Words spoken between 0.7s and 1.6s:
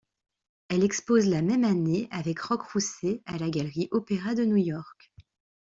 expose la